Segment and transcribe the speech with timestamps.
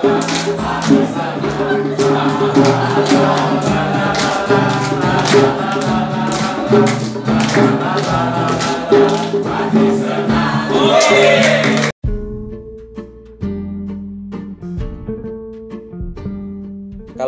[0.00, 0.08] Kalau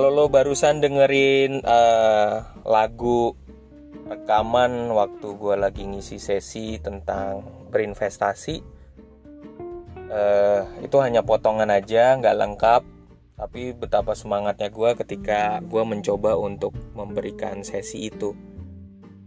[0.08, 3.36] lo barusan dengerin uh, lagu
[4.08, 8.64] rekaman waktu gue lagi ngisi sesi tentang berinvestasi,
[10.12, 12.82] uh, itu hanya potongan aja, nggak lengkap.
[13.32, 18.36] Tapi betapa semangatnya gue ketika gue mencoba untuk memberikan sesi itu,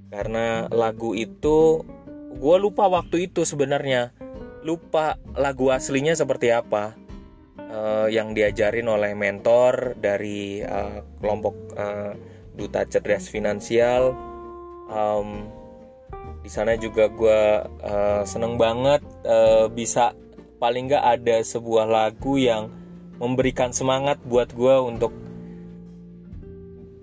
[0.07, 1.83] karena lagu itu
[2.37, 4.15] gue lupa waktu itu sebenarnya,
[4.63, 6.95] lupa lagu aslinya seperti apa
[7.59, 12.15] uh, yang diajarin oleh mentor dari uh, kelompok uh,
[12.55, 14.15] duta cerdas finansial.
[14.87, 15.49] Um,
[16.39, 17.41] di sana juga gue
[17.83, 20.13] uh, seneng banget uh, bisa
[20.65, 22.73] paling nggak ada sebuah lagu yang
[23.21, 25.13] memberikan semangat buat gue untuk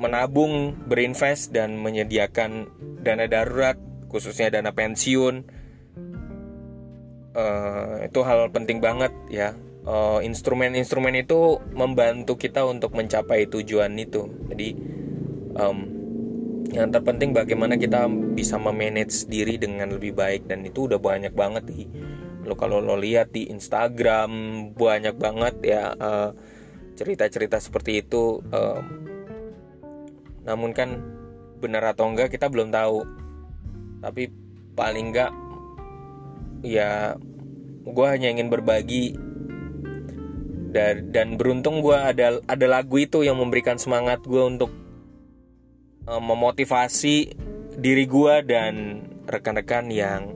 [0.02, 2.66] menabung, berinvest dan menyediakan
[3.06, 3.78] dana darurat
[4.10, 5.46] khususnya dana pensiun.
[7.32, 11.40] Uh, itu hal penting banget ya Eh, instrumen-instrumen uh, itu
[11.74, 14.30] membantu kita untuk mencapai tujuan itu.
[14.46, 14.78] Jadi
[15.58, 15.78] um,
[16.70, 21.66] yang terpenting bagaimana kita bisa memanage diri dengan lebih baik dan itu udah banyak banget
[21.66, 21.90] di
[22.42, 24.30] lo kalau lo lihat di Instagram
[24.74, 28.42] banyak banget ya cerita cerita-cerita seperti itu.
[28.52, 28.84] Um,
[30.42, 31.00] namun kan
[31.62, 33.06] benar atau enggak kita belum tahu.
[34.02, 34.28] Tapi
[34.74, 35.32] paling enggak
[36.62, 37.18] ya
[37.82, 39.18] gue hanya ingin berbagi
[40.72, 44.70] dan dan beruntung gue ada ada lagu itu yang memberikan semangat gue untuk
[46.08, 47.34] uh, memotivasi
[47.76, 50.32] diri gue dan rekan-rekan yang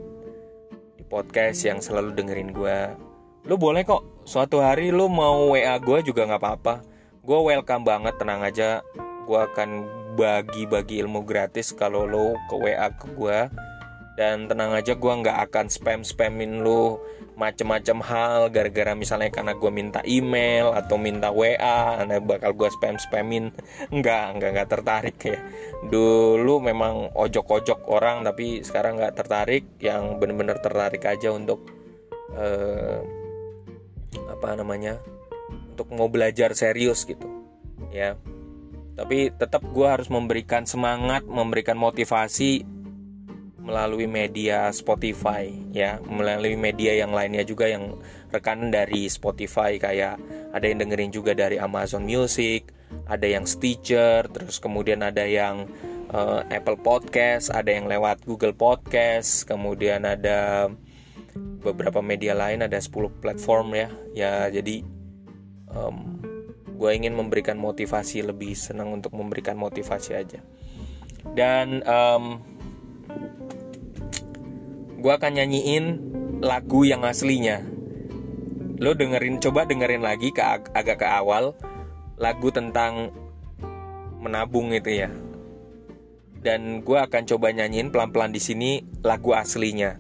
[1.06, 2.78] podcast yang selalu dengerin gue
[3.46, 4.26] lo boleh kok.
[4.26, 6.74] Suatu hari lo mau wa gue juga nggak apa-apa.
[7.22, 8.82] Gue welcome banget tenang aja.
[9.22, 9.86] Gue akan
[10.18, 13.38] bagi-bagi ilmu gratis kalau lo ke wa ke gue
[14.16, 17.04] dan tenang aja gue nggak akan spam spamin lo
[17.36, 22.96] macem-macem hal gara-gara misalnya karena gue minta email atau minta WA anda bakal gue spam
[22.96, 23.52] spamin
[23.96, 25.38] nggak nggak nggak tertarik ya.
[25.84, 29.64] Dulu memang ojok-ojok orang tapi sekarang nggak tertarik.
[29.78, 31.68] Yang bener-bener tertarik aja untuk
[32.32, 33.04] uh,
[34.32, 34.96] apa namanya
[35.76, 37.28] untuk mau belajar serius gitu
[37.92, 38.16] ya.
[38.96, 42.75] Tapi tetap gue harus memberikan semangat memberikan motivasi
[43.66, 45.98] melalui media Spotify ya.
[46.06, 47.98] Melalui media yang lainnya juga yang
[48.30, 50.22] rekan dari Spotify kayak
[50.54, 52.70] ada yang dengerin juga dari Amazon Music
[53.06, 55.66] ada yang Stitcher terus kemudian ada yang
[56.10, 60.70] uh, Apple Podcast ada yang lewat Google Podcast kemudian ada
[61.62, 63.88] beberapa media lain ada 10 platform ya.
[64.14, 64.82] Ya jadi
[65.70, 66.18] um,
[66.76, 70.40] gue ingin memberikan motivasi lebih senang untuk memberikan motivasi aja.
[71.34, 72.38] Dan um,
[75.06, 75.86] gue akan nyanyiin
[76.42, 77.62] lagu yang aslinya.
[78.82, 81.54] Lo dengerin coba dengerin lagi ke ag agak ke awal
[82.18, 83.14] lagu tentang
[84.18, 85.14] menabung itu ya.
[86.42, 89.94] Dan gue akan coba nyanyiin pelan-pelan di sini lagu aslinya.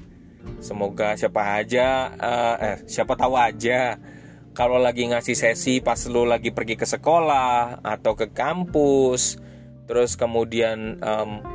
[0.58, 4.02] Semoga siapa aja uh, eh siapa tahu aja
[4.58, 9.38] kalau lagi ngasih sesi pas lo lagi pergi ke sekolah atau ke kampus
[9.86, 11.46] terus kemudian um,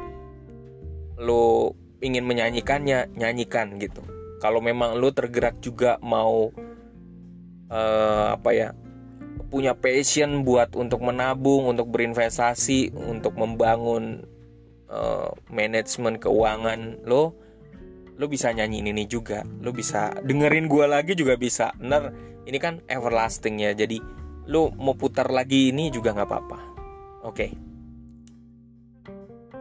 [1.19, 4.01] lo ingin menyanyikannya nyanyikan gitu.
[4.41, 6.49] Kalau memang lu tergerak juga mau
[7.69, 8.69] uh, apa ya
[9.53, 14.25] punya passion buat untuk menabung untuk berinvestasi untuk membangun
[14.89, 17.37] uh, manajemen keuangan lo
[18.17, 19.45] lo bisa nyanyiin ini juga.
[19.61, 21.73] Lo bisa dengerin gua lagi juga bisa.
[21.77, 22.13] Bener
[22.49, 23.77] ini kan everlasting ya.
[23.77, 24.01] Jadi
[24.49, 26.59] lo mau putar lagi ini juga nggak apa-apa.
[27.21, 27.29] Oke.
[27.29, 27.70] okay.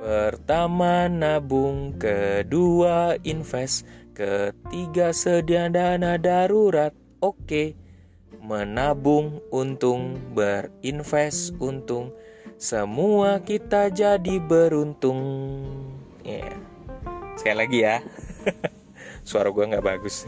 [0.01, 3.85] Pertama nabung, kedua invest,
[4.17, 6.97] ketiga sedia dana darurat.
[7.21, 7.77] Oke.
[8.41, 12.17] Menabung untung, berinvest untung.
[12.57, 15.21] Semua kita jadi beruntung.
[16.25, 16.49] Ya.
[16.49, 16.57] Yeah.
[17.37, 17.97] Sekali lagi ya.
[19.29, 20.25] Suara gue nggak bagus.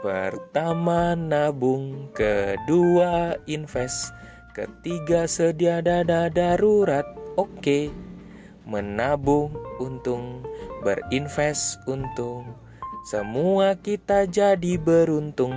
[0.00, 4.08] Pertama nabung, kedua invest,
[4.56, 7.04] ketiga sedia dana darurat.
[7.36, 7.92] Oke.
[7.92, 8.07] Okay
[8.68, 10.44] menabung untung,
[10.84, 12.44] berinvest untung.
[13.08, 15.56] Semua kita jadi beruntung.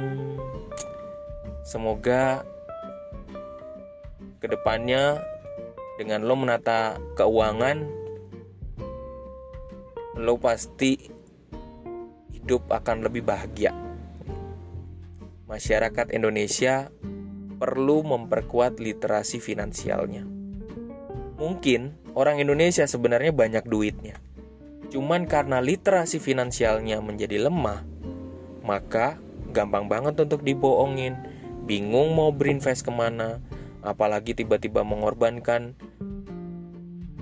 [1.68, 2.48] Semoga
[4.40, 5.20] ke depannya
[6.00, 7.84] dengan lo menata keuangan,
[10.16, 11.12] lo pasti
[12.32, 13.76] hidup akan lebih bahagia.
[15.46, 16.90] Masyarakat Indonesia
[17.62, 20.26] perlu memperkuat literasi finansialnya.
[21.38, 24.20] Mungkin orang Indonesia sebenarnya banyak duitnya.
[24.92, 27.88] Cuman karena literasi finansialnya menjadi lemah,
[28.62, 29.16] maka
[29.56, 31.16] gampang banget untuk dibohongin,
[31.64, 33.40] bingung mau berinvest ke mana,
[33.80, 35.76] apalagi tiba-tiba mengorbankan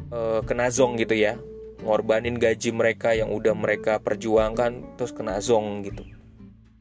[0.10, 1.38] uh, kena zong gitu ya,
[1.86, 6.02] ngorbanin gaji mereka yang udah mereka perjuangkan terus kena zong gitu.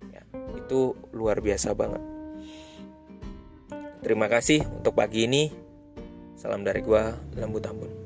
[0.09, 0.25] Ya,
[0.57, 2.01] itu luar biasa banget.
[4.01, 5.51] Terima kasih untuk pagi ini.
[6.39, 7.98] Salam dari gua, Lembu Tambun.